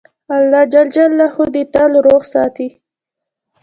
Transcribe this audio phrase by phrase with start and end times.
[0.35, 0.75] الله ج
[1.53, 2.67] دي تل روغ ساتی